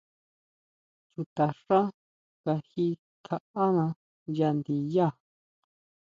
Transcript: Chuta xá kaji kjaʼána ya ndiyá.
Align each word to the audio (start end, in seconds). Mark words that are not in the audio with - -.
Chuta 1.11 1.45
xá 1.63 1.79
kaji 2.43 2.87
kjaʼána 3.25 3.85
ya 4.37 4.49
ndiyá. 4.57 5.07